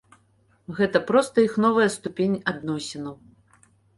[0.79, 3.15] Гэта проста іх новая ступень адносінаў.